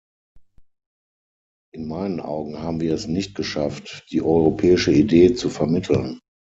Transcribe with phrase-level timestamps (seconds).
[1.75, 6.19] In meinen Augen haben wir es nicht geschafft, die europäische Idee zu vermitteln.